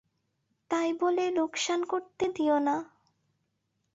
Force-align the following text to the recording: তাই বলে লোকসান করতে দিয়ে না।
তাই 0.71 0.89
বলে 0.93 1.25
লোকসান 1.31 1.79
করতে 1.83 2.25
দিয়ে 2.35 2.57
না। 2.59 2.75